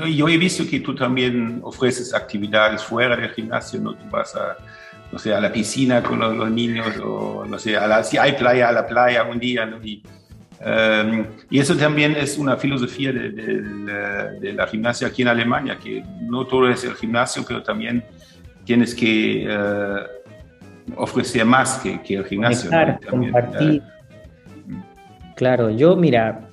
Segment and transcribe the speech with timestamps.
[0.00, 3.94] yo he visto que tú también ofreces actividades fuera del gimnasio, ¿no?
[3.94, 4.56] Tú vas a,
[5.10, 8.32] no sé, a la piscina con los, niños o, no sé, a la, si hay
[8.32, 9.82] playa, a la playa un día, ¿no?
[9.82, 10.02] Y,
[10.60, 16.02] em, y eso también es una filosofía de, de, la gimnasia aquí en Alemania, que
[16.22, 18.04] no todo es el gimnasio, pero también
[18.64, 20.06] tienes que eh,
[20.96, 22.70] ofrecer más que, que el gimnasio.
[23.10, 23.82] compartir.
[25.36, 26.51] Claro, yo mira,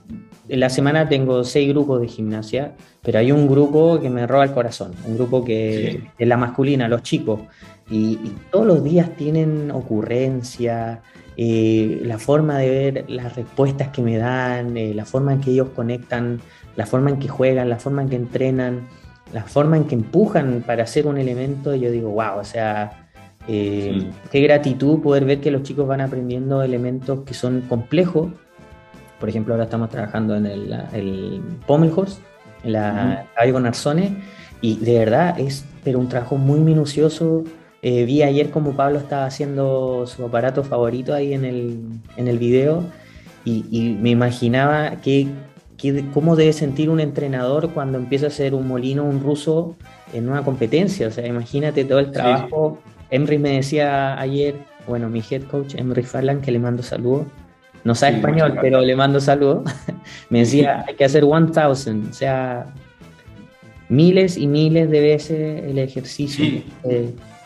[0.49, 4.43] en la semana tengo seis grupos de gimnasia, pero hay un grupo que me roba
[4.43, 7.41] el corazón, un grupo que es la masculina, los chicos,
[7.89, 8.17] y,
[8.51, 11.01] todos los días tienen ocurrencia,
[11.37, 15.51] eh, la forma de ver las respuestas que me dan, eh, la forma en que
[15.51, 16.41] ellos conectan,
[16.75, 18.87] la forma en que juegan, la forma en que entrenan,
[19.33, 23.09] la forma en que empujan para hacer un elemento, yo digo, wow, o sea,
[23.47, 28.29] eh, qué gratitud poder ver que los chicos van aprendiendo elementos que son complejos
[29.19, 32.19] por ejemplo, ahora estamos trabajando en el, el Pommelhorst,
[32.63, 34.11] en la caballo con arzones,
[34.61, 37.43] y de verdad es pero un trabajo muy minucioso.
[37.81, 41.79] Eh, vi ayer como Pablo estaba haciendo su aparato favorito ahí en el,
[42.17, 42.83] en el video
[43.45, 45.27] y, me imaginaba que,
[46.13, 49.75] cómo debe sentir un entrenador cuando empieza a hacer un molino, un ruso
[50.13, 51.07] en una competencia.
[51.07, 52.79] O sea, imagínate todo el trabajo.
[53.09, 53.37] Sí.
[53.37, 54.55] me decía ayer,
[54.87, 57.27] bueno, mi head coach, Emry Farland, que le mando saludos,
[57.83, 59.69] no sabe español, pero le mando saludos,
[60.29, 62.67] me decía, hay que hacer 1000, o sea,
[63.89, 66.63] miles y miles de veces el ejercicio.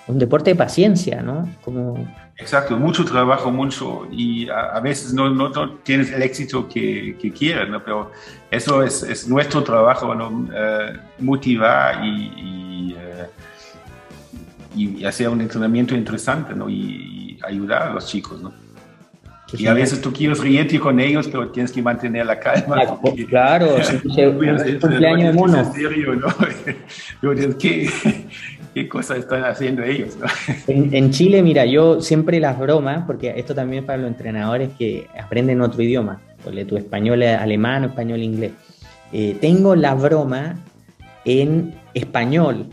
[0.08, 1.50] un deporte de paciencia, ¿no?
[1.64, 2.06] Como...
[2.38, 7.70] Exacto, mucho trabajo, mucho, y a, veces no, no, tienes el éxito que, que quieres,
[7.70, 7.82] ¿no?
[7.84, 8.12] Pero
[8.50, 10.50] eso es, es nuestro trabajo, ¿no?
[10.54, 13.28] Eh, motivar y, eh,
[14.76, 16.68] y, hacer un entrenamiento interesante, ¿no?
[16.70, 18.63] Y, y ayudar a los chicos, ¿no?
[19.58, 23.00] Y a veces tú quieres reírte con ellos, pero tienes que mantener la calma.
[23.30, 23.92] Claro, es
[24.80, 25.74] cumpleaños mono.
[25.74, 26.28] Serio, ¿no?
[27.60, 27.90] ¿Qué,
[28.74, 30.18] ¿Qué cosas están haciendo ellos?
[30.68, 35.62] En, Chile, mira, yo siempre las bromas, porque esto también para los entrenadores que aprenden
[35.62, 38.52] otro idioma, porque tu español alemán o español inglés.
[39.12, 40.56] Eh, tengo la broma
[41.26, 42.68] en español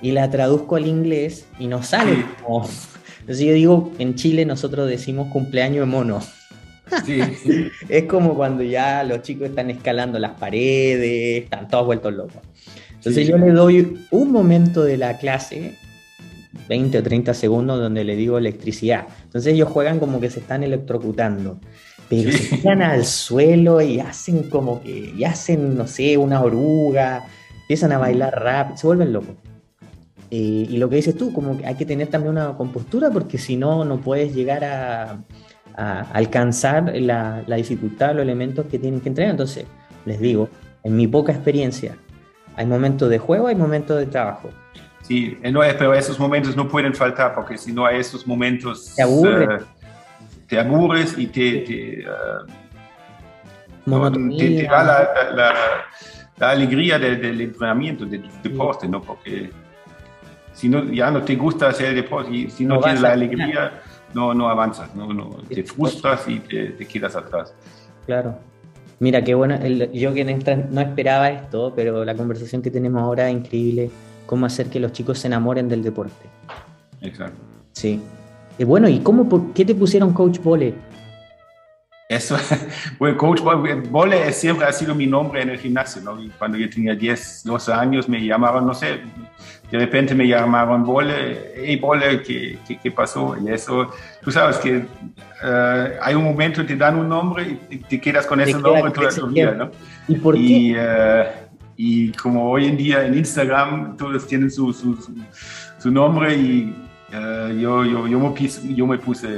[0.00, 2.66] y la traduzco al inglés y no sale como
[3.26, 6.20] entonces yo digo, en Chile nosotros decimos cumpleaños de mono.
[7.04, 7.20] Sí.
[7.88, 12.36] es como cuando ya los chicos están escalando las paredes, están todos vueltos locos.
[12.94, 15.74] Entonces yo le doy un momento de la clase,
[16.68, 19.08] 20 o 30 segundos, donde le digo electricidad.
[19.24, 21.58] Entonces ellos juegan como que se están electrocutando.
[22.08, 27.24] Pero se tiran al suelo y hacen como que, y hacen, no sé, una oruga,
[27.62, 29.34] empiezan a bailar rap, se vuelven locos.
[30.30, 33.38] Eh, y lo que dices tú, como que hay que tener también una compostura porque
[33.38, 35.18] si no, no puedes llegar a,
[36.12, 39.32] alcanzar la, dificultad, los elementos que tienen que entregar.
[39.32, 39.66] Entonces,
[40.06, 40.48] les digo,
[40.82, 41.96] en mi poca experiencia,
[42.56, 44.50] hay momentos de juego, hay momentos de trabajo.
[45.02, 48.94] Sí, no, pero esos momentos no pueden faltar porque si no hay esos momentos...
[48.96, 49.62] Te aburres.
[49.62, 49.64] Eh,
[50.48, 51.58] te aburres y te...
[51.58, 52.06] te, eh,
[53.84, 55.54] te, da la,
[56.38, 59.02] la, alegría del, del entrenamiento, del deporte, ¿no?
[59.02, 59.50] Porque
[60.56, 63.82] si no, ya no te gusta hacer deporte, y si no, tienes la alegría,
[64.14, 67.54] no, no avanzas, no, no, te frustras y te, te quedas atrás.
[68.06, 68.38] Claro.
[68.98, 69.58] Mira, qué bueno,
[69.92, 73.90] yo que no esperaba esto, pero la conversación que tenemos ahora es increíble,
[74.24, 76.26] cómo hacer que los chicos se enamoren del deporte.
[77.02, 77.36] Exacto.
[77.72, 78.00] Sí.
[78.56, 80.72] Y bueno, ¿y cómo, por qué te pusieron coach Bole?
[82.08, 82.36] Eso,
[83.00, 86.16] bueno, coach Bole siempre ha sido mi nombre en el gimnasio, ¿no?
[86.38, 89.00] cuando yo tenía 10, 12 años me llamaban, no sé,
[89.70, 93.36] de repente me llamaban Bole, hey Bole, ¿qué, qué, pasó?
[93.44, 93.90] Y eso,
[94.22, 98.40] tú sabes que uh, hay un momento, te dan un nombre y te quedas con
[98.40, 99.72] ese nombre toda tu vida, ¿no?
[100.06, 100.80] ¿Y por y, qué?
[100.80, 101.46] Uh,
[101.76, 104.96] y como hoy en día en Instagram todos tienen su, su,
[105.76, 106.72] su, nombre y
[107.12, 109.28] uh, yo, yo, yo, me puse, yo me puse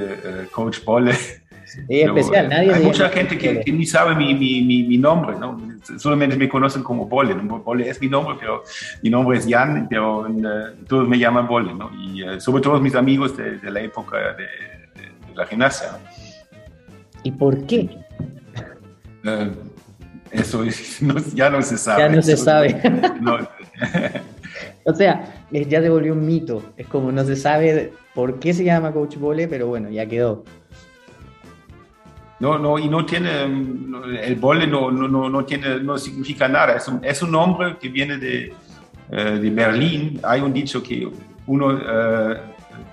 [0.53, 1.17] Coach Bole
[1.89, 2.73] es especial, nadie.
[2.73, 5.61] Hay mucha gente que, que, ni sabe mi, mi, mi, nombre, ¿no?
[5.99, 7.35] Solamente me conocen como Bole.
[7.35, 8.63] Bole es mi nombre, pero
[9.03, 11.91] mi nombre es Jan, pero uh, todos me llaman Bole, ¿no?
[11.95, 14.45] Y uh, sobre todo mis amigos de, de la época de,
[15.03, 15.99] de, la gimnasia.
[17.23, 17.89] ¿Y por qué?
[19.25, 19.53] Uh,
[20.31, 20.65] eso
[21.01, 22.03] no, ya no se sabe.
[22.03, 22.81] Ya no se sabe.
[23.21, 23.39] No.
[24.85, 26.63] o sea, ya se volvió un mito.
[26.77, 30.45] Es como no se sabe por qué se llama Coach Bole, pero bueno, ya quedó.
[32.41, 33.43] No, no, y no tiene,
[34.23, 36.77] el vole no, no, no, tiene, no significa nada.
[36.77, 38.53] Es un, es un nombre que viene de,
[39.11, 40.21] eh, de Berlín.
[40.23, 41.09] Hay un dicho que
[41.47, 42.37] uno eh,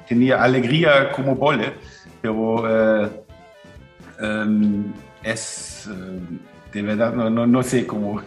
[0.07, 1.74] tenía alegría como vole,
[2.21, 3.09] pero eh,
[4.19, 5.89] em, es,
[6.74, 8.21] de verdad no, no, no sé cómo,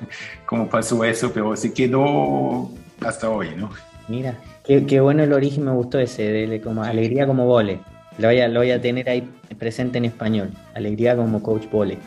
[0.46, 2.70] cómo pasó eso, pero se quedó
[3.00, 3.70] hasta hoy, ¿no?
[4.06, 7.80] Mira, qué, qué bueno el origen, me gustó ese, de, como alegría como vole.
[8.18, 9.28] Lo voy, a, lo voy a tener ahí
[9.58, 11.98] presente en español, alegría como coach vole.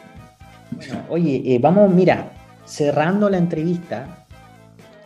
[1.10, 2.32] oye, eh, vamos, mira,
[2.66, 4.26] cerrando la entrevista,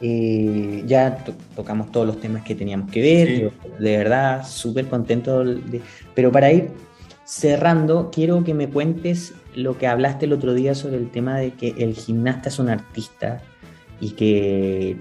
[0.01, 1.23] eh, ya
[1.55, 5.43] tocamos todos los temas que teníamos que ver, de verdad, súper contento,
[6.13, 6.71] pero para ir
[7.25, 11.51] cerrando, quiero que me cuentes lo que hablaste el otro día sobre el tema de
[11.51, 13.41] que el gimnasta es un artista
[13.99, 14.97] y que,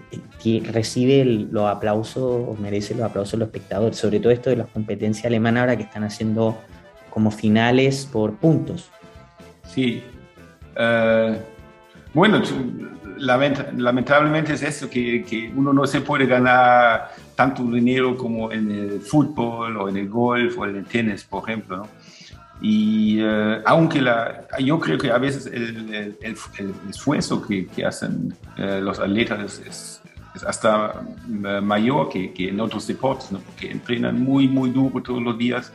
[0.73, 5.27] recibe los aplausos merece los aplausos de los espectadores, sobre todo esto de las competencias
[5.27, 6.59] alemanas ahora que están haciendo
[7.11, 8.91] como finales por puntos.
[9.67, 10.03] Sí.
[10.77, 11.39] Eh,
[12.13, 12.43] bueno,
[13.19, 19.77] lamentablemente es eso, que, uno no se puede ganar tanto dinero como en el fútbol
[19.77, 21.79] o en el golf o en el tenis, por ejemplo.
[21.79, 21.89] ¿no?
[22.61, 26.37] Y eh, aunque la, yo creo que a veces el, el,
[26.89, 30.01] esfuerzo que, que hacen eh, los atletas es,
[30.35, 33.39] es, hasta eh, mayor que, que, en otros deportes, ¿no?
[33.41, 35.73] porque entrenan muy, muy duro todos los días,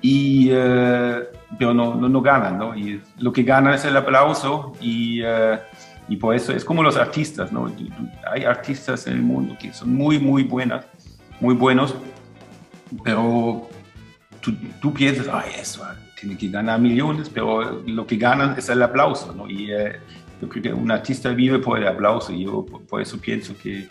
[0.00, 2.76] y, pero no, no, no, ganan, ¿no?
[2.76, 5.22] Y lo que ganan es el aplauso y,
[6.08, 7.66] y por eso es como los artistas, ¿no?
[8.30, 10.86] Hay artistas en el mundo que son muy, muy buenas,
[11.40, 11.96] muy buenos,
[13.02, 13.68] pero
[14.80, 15.84] tú, piensas, ay, eso,
[16.18, 19.48] tiene que ganar millones, pero lo que ganan es el aplauso, ¿no?
[19.48, 19.96] Y eh,
[20.40, 23.88] yo creo que un artista vive por el aplauso y yo por, eso pienso que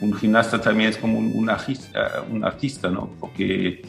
[0.00, 3.10] un gimnasta también es como un, artista, un artista, ¿no?
[3.20, 3.82] Porque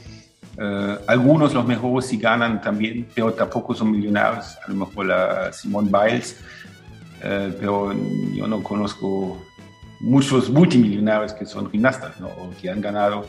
[0.58, 5.52] eh, algunos, los mejores, sí ganan también, pero tampoco son millonarios, a lo mejor la
[5.52, 6.40] Simone Biles,
[7.22, 7.94] eh, pero
[8.34, 9.42] yo no conozco
[10.00, 12.28] muchos multimillonarios que son gimnastas, ¿no?
[12.28, 13.26] O que han ganado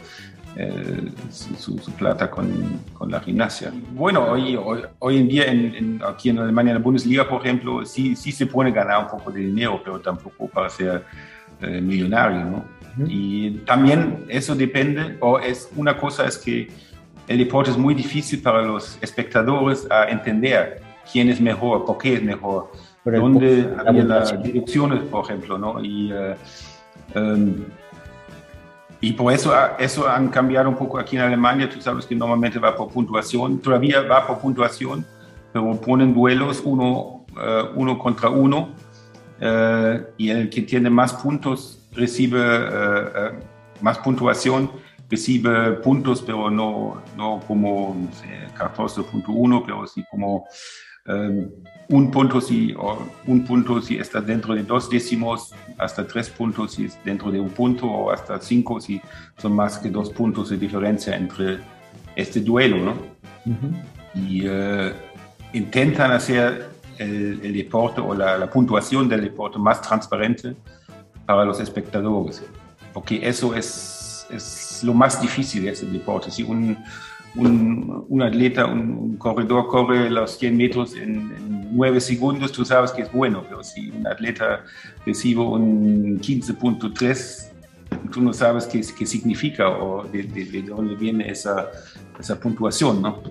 [0.58, 3.73] eh, su, plata con, con, la gimnasia.
[3.93, 4.58] Bueno, hoy,
[4.99, 8.47] hoy, en día en, aquí en Alemania, en la Bundesliga, por ejemplo, sí, sí se
[8.47, 11.05] puede ganar un poco de dinero, pero tampoco para ser
[11.61, 12.64] eh, millonario, ¿no?
[13.06, 16.69] Y también eso depende, o es una cosa es que
[17.29, 20.81] el deporte es muy difícil para los espectadores a entender
[21.12, 22.73] quién es mejor, por qué es mejor,
[23.05, 25.85] dónde había las direcciones, por ejemplo, ¿no?
[25.85, 26.35] Y, uh,
[27.14, 27.64] um,
[29.00, 31.69] y por eso, eso han cambiado un poco aquí en Alemania.
[31.69, 35.04] Tú sabes que normalmente va por puntuación, todavía va por puntuación,
[35.52, 38.70] pero ponen duelos uno, eh, uno contra uno.
[39.38, 43.32] Eh, y el que tiene más puntos recibe eh,
[43.82, 44.70] más puntuación,
[45.10, 50.46] recibe puntos, pero no, no como no sé, 14.1, pero sí como
[51.88, 52.75] un punto si,
[53.26, 57.38] un punto si está dentro de dos décimos, hasta tres puntos si es dentro de
[57.38, 59.00] un punto, o hasta cinco si
[59.37, 61.58] son más que dos puntos de diferencia entre
[62.17, 62.94] este duelo, ¿no?
[64.14, 64.93] Y eh,
[65.53, 70.56] intentan hacer el, deporte o la, puntuación del deporte más transparente
[71.25, 72.43] para los espectadores,
[72.93, 76.31] porque eso es, es lo más difícil de ese deporte.
[76.31, 76.79] Si un,
[77.37, 83.12] un, atleta, un, corredor corre los 100 metros en, 9 segundos, tú sabes que es
[83.12, 84.65] bueno, pero si un atleta
[85.05, 87.50] recibe un 15.3,
[88.12, 90.23] tú no sabes qué, qué significa o de,
[90.62, 91.69] dónde viene esa,
[92.19, 93.23] esa puntuación, ¿no?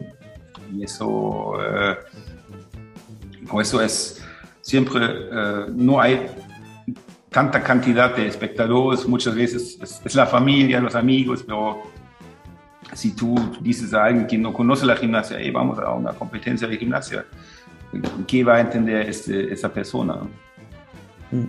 [0.73, 1.95] Y eso, eh,
[3.49, 4.23] por eso es
[4.61, 6.27] siempre, eh, no hay
[7.29, 11.83] tanta cantidad de espectadores, muchas veces es, es la familia, los amigos, pero
[12.93, 16.67] si tú dices a alguien que no conoce la gimnasia, hey, vamos a una competencia
[16.67, 17.25] de gimnasia,
[18.27, 20.17] ¿qué va a entender este, esa persona?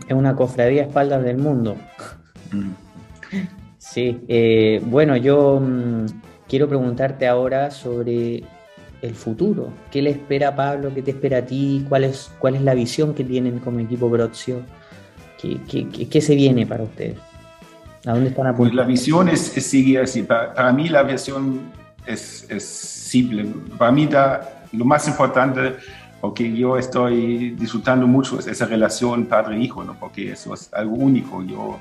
[0.08, 1.76] Es una cofradía a espaldas del mundo.
[2.52, 2.70] Mm.
[3.78, 6.06] Sí, eh, bueno, yo mm,
[6.48, 8.42] quiero preguntarte ahora sobre
[9.02, 9.68] el futuro.
[9.90, 10.92] ¿Qué le espera a Pablo?
[10.94, 11.84] ¿Qué te espera a ti?
[11.88, 14.62] ¿Cuál es, cuál es la visión que tienen como equipo Brotzio?
[15.40, 17.18] ¿Qué, qué, qué se viene para ustedes?
[18.06, 20.22] ¿A dónde están Pues la visión es, seguir así.
[20.22, 21.72] Para, mí la visión
[22.06, 23.44] es, es, simple.
[23.76, 25.74] Para mí da, lo más importante,
[26.20, 29.94] porque yo estoy disfrutando mucho, es esa relación padre-hijo, ¿no?
[29.98, 31.42] porque eso es algo único.
[31.42, 31.78] Yo,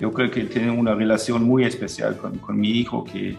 [0.00, 3.36] yo creo que tengo una relación muy especial con, con mi hijo que,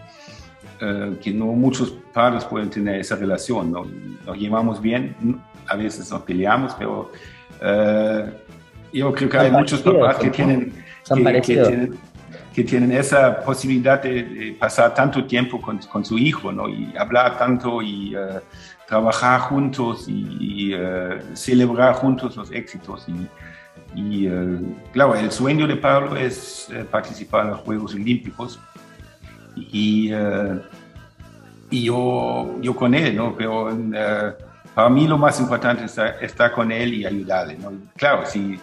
[0.79, 3.69] eh, que no muchos padres pueden tener esa relación.
[3.69, 3.85] ¿no?
[4.25, 5.13] Nos llevamos bien,
[5.67, 7.11] a veces nos peleamos, pero
[7.61, 8.29] uh,
[8.93, 10.73] yo creo que hay muchos papás que tienen...
[11.03, 11.97] Son que, que tienen,
[12.59, 16.67] que tienen esa posibilidad de, pasar tanto tiempo con, con, su hijo, ¿no?
[16.67, 18.41] Y hablar tanto y uh,
[18.85, 23.05] trabajar juntos y, uh, celebrar juntos los éxitos.
[23.07, 23.29] Y,
[23.95, 28.59] y uh, claro, el sueño de Pablo es participar en los Juegos Olímpicos.
[29.55, 30.11] Y,
[31.69, 33.35] y yo, yo con él, ¿no?
[33.37, 33.69] Pero
[34.73, 37.57] para mí lo más importante es estar, con él y ayudarle.
[37.57, 37.71] ¿no?
[37.95, 38.59] Claro, si,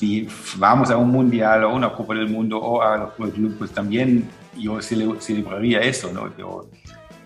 [0.00, 0.26] si
[0.56, 4.26] vamos a un mundial o una Copa del Mundo o a los clubes, pues también
[4.56, 6.10] yo celebraría eso.
[6.10, 6.30] ¿no?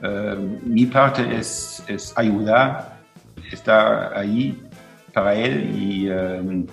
[0.03, 2.99] Eh, mi parte es, es, ayudar,
[3.53, 4.61] estar ahí
[5.13, 6.67] para él y eh,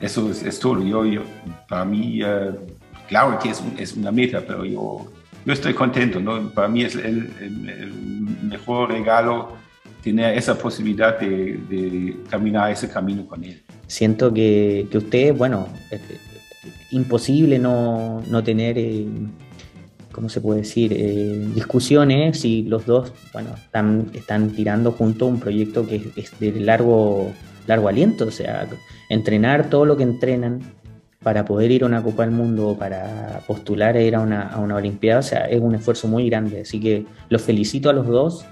[0.00, 0.84] eso es, todo.
[0.84, 1.22] Yo, yo,
[1.68, 2.54] para mí, uh,
[3.08, 5.10] claro que es, es, una meta, pero yo,
[5.44, 6.20] yo estoy contento.
[6.20, 6.48] ¿no?
[6.50, 7.28] Para mí es el,
[8.44, 9.56] mejor regalo
[10.02, 13.62] tener esa posibilidad de, caminar ese camino con él.
[13.86, 16.00] Siento que, que usted, bueno, es,
[16.90, 19.06] imposible no, no tener, eh,
[20.12, 25.40] ¿cómo se puede decir?, eh, discusiones si los dos, bueno, están, están tirando junto un
[25.40, 27.32] proyecto que es de largo
[27.68, 28.66] largo aliento, o sea,
[29.08, 30.60] entrenar todo lo que entrenan
[31.22, 34.58] para poder ir a una Copa del Mundo, para postular a ir a una, a
[34.58, 36.62] una Olimpiada, o sea, es un esfuerzo muy grande.
[36.62, 38.46] Así que los felicito a los dos.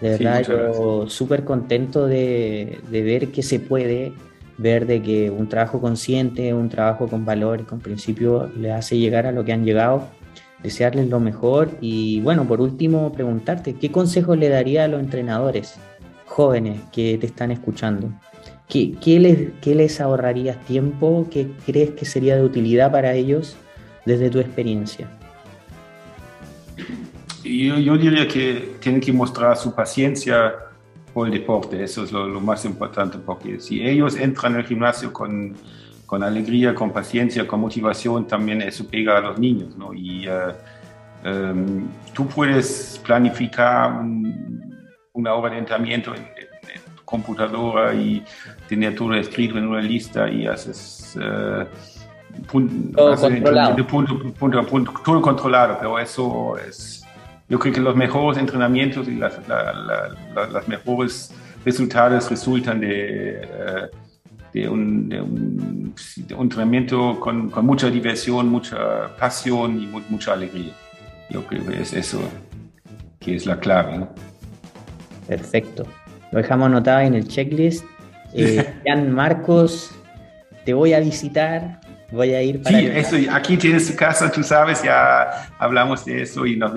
[0.00, 4.12] De verdad, yo súper contento de, de, ver que se puede,
[4.56, 9.26] ver de que un trabajo consciente, un trabajo con valores, con principios, le hace llegar
[9.26, 10.08] a lo que han llegado.
[10.62, 15.76] Desearles lo mejor y bueno, por último, preguntarte, ¿qué consejos le daría a los entrenadores
[16.26, 18.10] jóvenes que te están escuchando?
[18.68, 21.26] ¿Qué, les, les, ahorrarías tiempo?
[21.30, 23.56] ¿Qué crees que sería de utilidad para ellos
[24.06, 25.08] desde tu experiencia?
[27.50, 30.54] Yo, diría que tienen que mostrar su paciencia
[31.12, 35.56] por el deporte, eso es lo, más importante, porque si ellos entran al gimnasio con,
[36.06, 39.92] con, alegría, con paciencia, con motivación, también eso pega a los niños, ¿no?
[39.92, 40.54] Y eh,
[41.24, 44.00] em, tú puedes planificar
[45.12, 46.28] una hora de entrenamiento en,
[47.10, 48.22] computadora y
[48.68, 51.64] tener todo escrito en una lista y haces, uh,
[52.94, 53.86] todo, controlado.
[53.86, 57.02] Punto, punto, punto, todo controlado, pero eso es,
[57.50, 63.96] yo creo que los mejores entrenamientos y las, las mejores resultados resultan de, uh,
[64.52, 70.32] de, un, de, un, de, un, entrenamiento con, con, mucha diversión, mucha pasión y mucha
[70.32, 70.72] alegría.
[71.28, 72.20] Yo creo que es eso
[73.18, 73.98] que es la clave.
[73.98, 74.08] ¿no?
[75.26, 75.84] Perfecto.
[76.30, 77.84] Lo dejamos anotado en el checklist.
[78.32, 79.90] Eh, Jan Marcos,
[80.64, 82.78] te voy a visitar, voy a ir para...
[82.78, 86.72] Sí, eso, aquí tienes tu casa, tú sabes, ya hablamos de eso y nos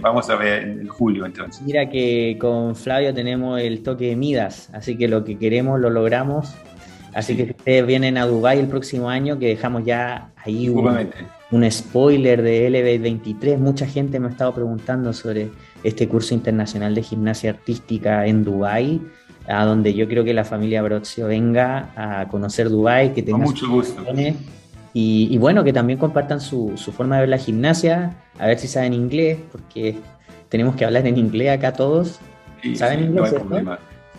[0.00, 1.62] vamos a ver en, julio entonces.
[1.62, 5.90] Mira que con Flavio tenemos el toque de Midas, así que lo que queremos lo
[5.90, 6.54] logramos.
[7.14, 11.10] Así que ustedes vienen a Dubai el próximo año, que dejamos ya ahí un,
[11.50, 13.58] un spoiler de LB23.
[13.58, 15.50] Mucha gente me ha estado preguntando sobre
[15.84, 19.00] este curso internacional de gimnasia artística en Dubái,
[19.46, 23.68] a donde yo creo que la familia Brozio venga a conocer Dubái, que tenga mucho
[23.68, 24.02] gusto.
[24.94, 28.92] Y, bueno, que también compartan su, forma de ver la gimnasia, a ver si saben
[28.92, 29.96] inglés, porque
[30.48, 32.20] tenemos que hablar en inglés acá todos.
[32.74, 33.34] ¿Saben inglés?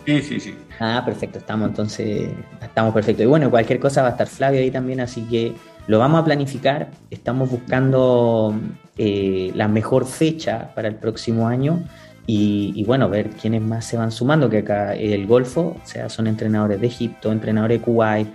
[0.04, 0.54] Sí, sí, sí.
[0.80, 2.28] Ah, perfecto, estamos entonces,
[2.60, 3.24] estamos perfectos.
[3.24, 5.54] Y bueno, cualquier cosa va a estar Flavio ahí también, así que
[5.86, 6.90] lo vamos a planificar.
[7.10, 8.54] Estamos buscando
[8.98, 11.84] eh, la mejor fecha para el próximo año
[12.26, 16.26] y, bueno, ver quiénes más se van sumando, que acá el Golfo, o sea, son
[16.26, 18.28] entrenadores de Egipto, entrenadores de Kuwait,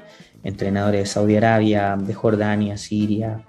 [0.44, 3.42] entrenadores de Saudi Arabia, de Jordania, Siria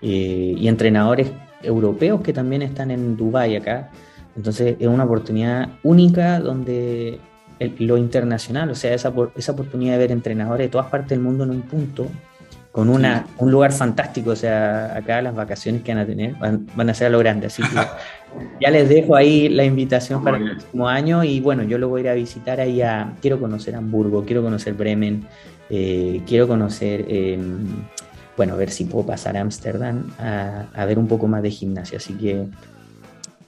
[0.00, 1.30] eh, y entrenadores
[1.62, 3.90] europeos que también están en Dubái acá.
[4.36, 7.18] Entonces es una oportunidad única donde
[7.78, 11.44] lo internacional, o sea, esa, esa oportunidad de ver entrenadores de todas partes del mundo
[11.44, 12.06] en un punto
[12.76, 14.32] con una, un lugar fantástico.
[14.32, 17.46] O sea, acá las vacaciones que van a tener van, a ser a lo grande.
[17.46, 17.68] Así que
[18.60, 21.24] ya les dejo ahí la invitación para el próximo año.
[21.24, 23.14] Y bueno, yo lo voy a ir a visitar ahí a.
[23.22, 25.26] Quiero conocer Hamburgo, quiero conocer Bremen,
[25.70, 27.04] eh, quiero conocer.
[27.08, 27.66] Em,
[28.36, 31.98] bueno, a ver si puedo pasar a Ámsterdam a, ver un poco más de gimnasia.
[31.98, 32.46] Así que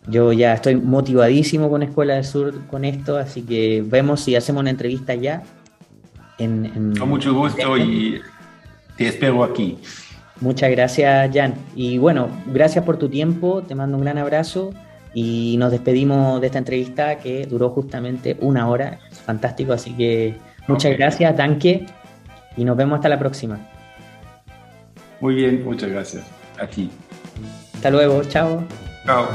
[0.07, 4.61] yo ya estoy motivadísimo con Escuela del Sur con esto, así que vemos si hacemos
[4.61, 5.43] una entrevista ya.
[6.39, 8.21] En, con mucho gusto y
[8.97, 9.79] te espero aquí.
[10.41, 11.55] Muchas gracias, Jan.
[11.75, 14.71] Y bueno, gracias por tu tiempo, te mando un gran abrazo
[15.13, 19.01] y nos despedimos de esta entrevista que duró justamente una hora.
[19.11, 20.37] Es fantástico, así que
[20.69, 21.87] muchas gracias, Tanque,
[22.59, 23.59] y nos vemos hasta la próxima.
[25.21, 26.25] Muy bien, muchas gracias.
[26.61, 26.91] Aquí.
[27.75, 28.65] Hasta luego, chao.
[29.07, 29.29] Chao.